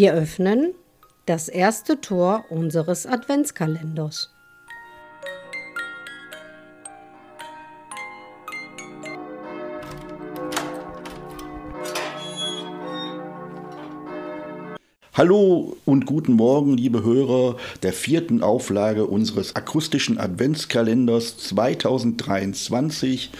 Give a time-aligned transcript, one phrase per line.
[0.00, 0.72] Wir öffnen
[1.26, 4.30] das erste Tor unseres Adventskalenders.
[15.12, 23.32] Hallo und guten Morgen, liebe Hörer der vierten Auflage unseres akustischen Adventskalenders 2023.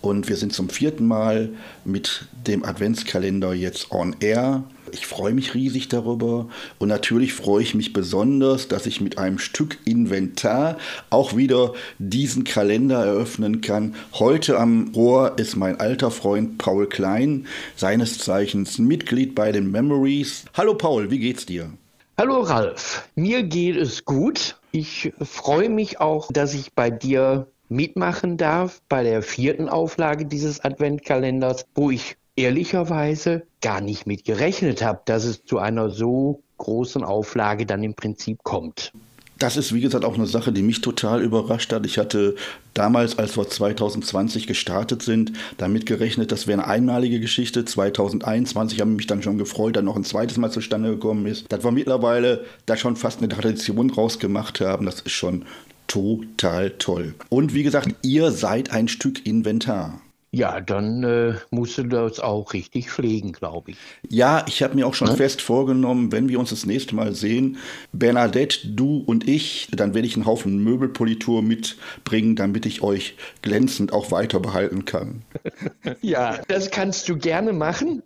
[0.00, 1.50] Und wir sind zum vierten Mal
[1.84, 4.64] mit dem Adventskalender jetzt on air.
[4.92, 9.38] Ich freue mich riesig darüber und natürlich freue ich mich besonders, dass ich mit einem
[9.38, 10.78] Stück Inventar
[11.10, 13.94] auch wieder diesen Kalender eröffnen kann.
[14.14, 17.46] Heute am Rohr ist mein alter Freund Paul Klein,
[17.76, 20.44] seines Zeichens Mitglied bei den Memories.
[20.54, 21.70] Hallo Paul, wie geht's dir?
[22.16, 24.56] Hallo Ralf, mir geht es gut.
[24.72, 30.64] Ich freue mich auch, dass ich bei dir mitmachen darf bei der vierten Auflage dieses
[30.64, 37.02] Adventkalenders, wo ich ehrlicherweise gar nicht mit gerechnet habe, dass es zu einer so großen
[37.02, 38.92] Auflage dann im Prinzip kommt.
[39.38, 41.86] Das ist, wie gesagt, auch eine Sache, die mich total überrascht hat.
[41.86, 42.34] Ich hatte
[42.74, 47.64] damals, als wir 2020 gestartet sind, damit gerechnet, das wäre eine einmalige Geschichte.
[47.64, 51.52] 2021 haben mich dann schon gefreut, dass noch ein zweites Mal zustande gekommen ist.
[51.52, 55.44] Dass wir mittlerweile da schon fast eine Tradition rausgemacht haben, das ist schon
[55.86, 57.14] total toll.
[57.28, 60.00] Und wie gesagt, ihr seid ein Stück Inventar.
[60.30, 63.76] Ja, dann äh, musst du das auch richtig pflegen, glaube ich.
[64.08, 65.16] Ja, ich habe mir auch schon hm?
[65.16, 67.56] fest vorgenommen, wenn wir uns das nächste Mal sehen,
[67.92, 73.94] Bernadette, du und ich, dann werde ich einen Haufen Möbelpolitur mitbringen, damit ich euch glänzend
[73.94, 75.22] auch weiter behalten kann.
[76.02, 78.02] ja, das kannst du gerne machen.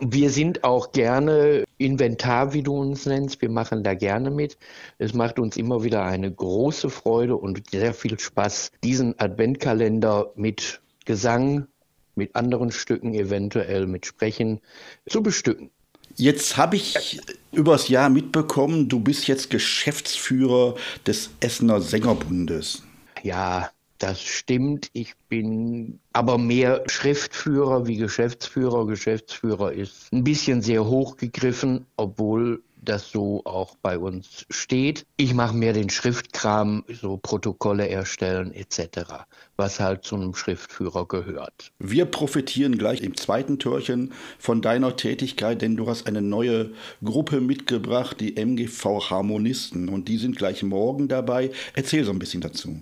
[0.00, 3.40] Wir sind auch gerne Inventar, wie du uns nennst.
[3.40, 4.58] Wir machen da gerne mit.
[4.98, 10.82] Es macht uns immer wieder eine große Freude und sehr viel Spaß, diesen Adventkalender mit
[11.06, 11.66] Gesang,
[12.14, 14.60] mit anderen Stücken, eventuell mit Sprechen
[15.08, 15.70] zu bestücken.
[16.16, 17.20] Jetzt habe ich
[17.52, 20.74] übers Jahr mitbekommen, du bist jetzt Geschäftsführer
[21.06, 22.82] des Essener Sängerbundes.
[23.22, 24.90] Ja, das stimmt.
[24.92, 28.86] Ich bin aber mehr Schriftführer wie Geschäftsführer.
[28.86, 35.06] Geschäftsführer ist ein bisschen sehr hochgegriffen, obwohl das so auch bei uns steht.
[35.16, 39.26] Ich mache mehr den Schriftkram, so Protokolle erstellen etc.,
[39.56, 41.72] was halt zu einem Schriftführer gehört.
[41.78, 46.72] Wir profitieren gleich im zweiten Türchen von deiner Tätigkeit, denn du hast eine neue
[47.02, 51.50] Gruppe mitgebracht, die MGV Harmonisten, und die sind gleich morgen dabei.
[51.74, 52.80] Erzähl so ein bisschen dazu.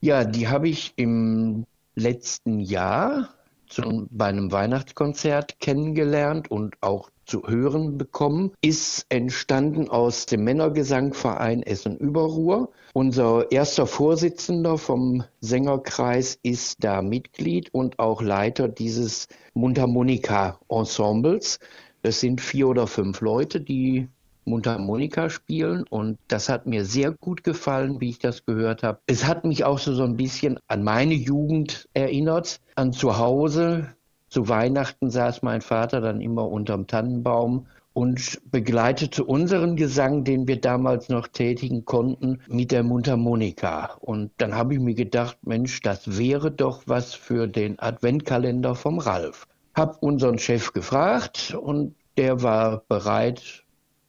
[0.00, 1.64] Ja, die habe ich im
[1.94, 3.34] letzten Jahr
[3.68, 11.62] zu, bei einem Weihnachtskonzert kennengelernt und auch zu hören bekommen, ist entstanden aus dem Männergesangverein
[11.62, 12.70] Essen-Überruhr.
[12.94, 21.58] Unser erster Vorsitzender vom Sängerkreis ist da Mitglied und auch Leiter dieses Mundharmonika-Ensembles.
[22.02, 24.08] Das sind vier oder fünf Leute, die
[24.46, 29.00] Mundharmonika spielen und das hat mir sehr gut gefallen, wie ich das gehört habe.
[29.06, 33.95] Es hat mich auch so, so ein bisschen an meine Jugend erinnert, an zu Hause.
[34.36, 40.60] Zu Weihnachten saß mein Vater dann immer unterm Tannenbaum und begleitete unseren Gesang, den wir
[40.60, 43.94] damals noch tätigen konnten, mit der Mundharmonika.
[43.98, 48.98] Und dann habe ich mir gedacht, Mensch, das wäre doch was für den Adventkalender vom
[48.98, 49.46] Ralf.
[49.74, 53.64] Hab unseren Chef gefragt und der war bereit,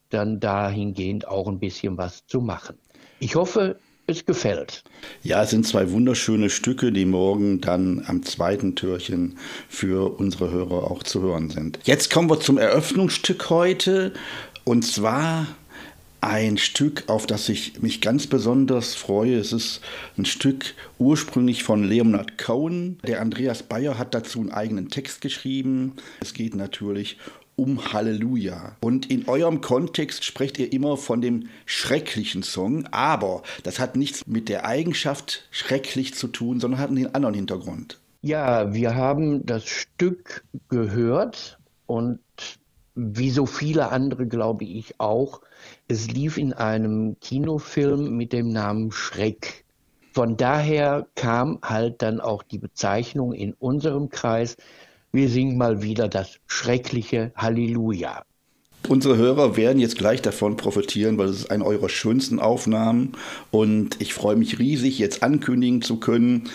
[0.10, 2.78] dann dahingehend auch ein bisschen was zu machen.
[3.20, 4.84] Ich hoffe, es gefällt.
[5.22, 9.38] Ja, es sind zwei wunderschöne Stücke, die morgen dann am zweiten Türchen
[9.68, 11.80] für unsere Hörer auch zu hören sind.
[11.84, 14.14] Jetzt kommen wir zum Eröffnungsstück heute
[14.64, 15.48] und zwar
[16.22, 19.38] ein Stück, auf das ich mich ganz besonders freue.
[19.38, 19.82] Es ist
[20.18, 23.00] ein Stück ursprünglich von Leonard Cohen.
[23.06, 25.94] Der Andreas Bayer hat dazu einen eigenen Text geschrieben.
[26.22, 27.18] Es geht natürlich
[27.58, 28.78] um Halleluja.
[28.82, 34.26] Und in eurem Kontext sprecht ihr immer von dem schrecklichen Song, aber das hat nichts
[34.28, 38.00] mit der Eigenschaft schrecklich zu tun, sondern hat einen anderen Hintergrund.
[38.22, 41.58] Ja, wir haben das Stück gehört
[41.88, 42.20] und
[42.96, 45.42] wie so viele andere glaube ich auch,
[45.88, 49.66] es lief in einem Kinofilm mit dem Namen Schreck.
[50.14, 54.58] Von daher kam halt dann auch die Bezeichnung in unserem Kreis
[55.12, 58.24] wir singen mal wieder das schreckliche Halleluja.
[58.88, 63.14] Unsere Hörer werden jetzt gleich davon profitieren, weil es ist eine eurer schönsten Aufnahmen
[63.52, 66.50] und ich freue mich riesig, jetzt ankündigen zu können.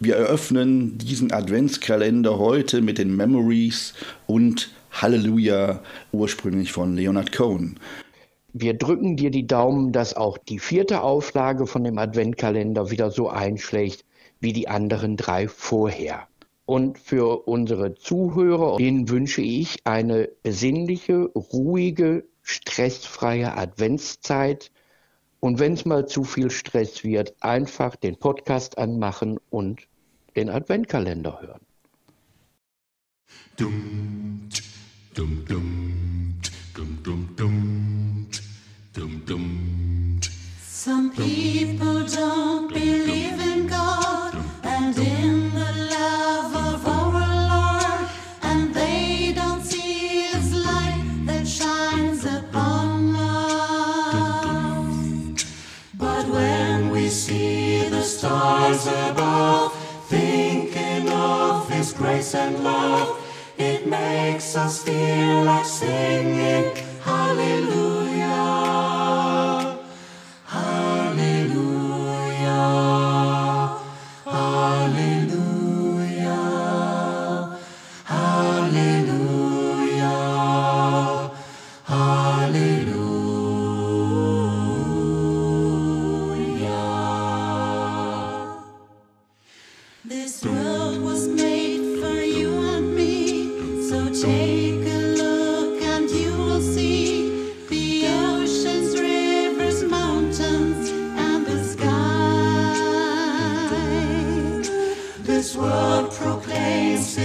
[0.00, 3.94] Wir eröffnen diesen Adventskalender heute mit den Memories
[4.26, 5.82] und Halleluja,
[6.12, 7.78] ursprünglich von Leonard Cohen.
[8.54, 13.28] Wir drücken dir die Daumen, dass auch die vierte Auflage von dem Adventkalender wieder so
[13.28, 14.04] einschlägt
[14.40, 16.28] wie die anderen drei vorher.
[16.68, 24.70] Und für unsere Zuhörer, denen wünsche ich eine besinnliche, ruhige, stressfreie Adventszeit.
[25.40, 29.88] Und wenn es mal zu viel Stress wird, einfach den Podcast anmachen und
[30.36, 31.62] den Adventkalender hören.
[33.56, 34.50] Dum,
[35.14, 36.38] dum, dum,
[36.74, 38.28] dum, dum, dum,
[38.92, 40.20] dum, dum.
[40.66, 45.67] Some people don't believe in God and in the
[62.30, 63.18] grace and love,
[63.56, 67.97] it makes us feel like singing Hallelujah.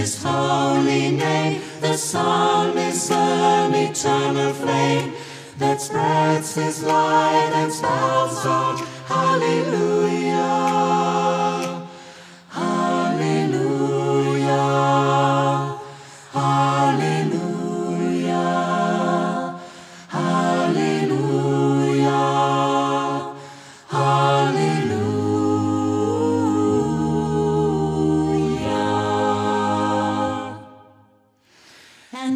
[0.04, 1.62] His holy name.
[1.80, 5.14] The sun is an eternal flame
[5.56, 10.13] that spreads His light and spells out Hallelujah.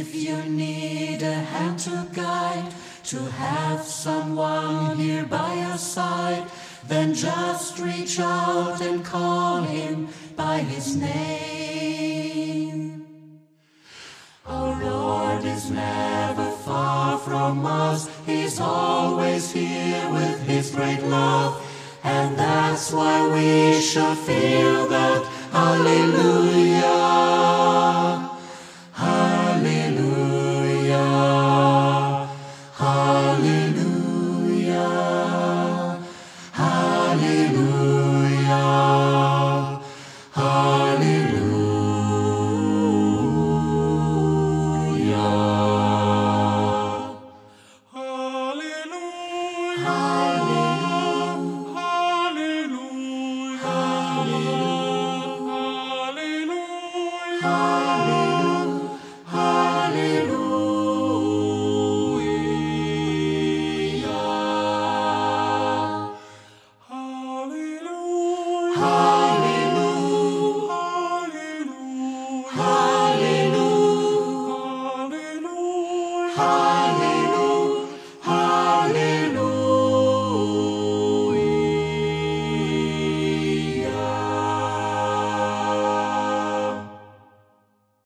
[0.00, 2.70] if you need a hand to guide,
[3.04, 6.46] to have someone here by your side,
[6.86, 13.06] then just reach out and call him by his name.
[14.46, 21.62] Our Lord is never far from us, He's always here with His great love.
[22.04, 27.65] And that's why we should feel that Hallelujah.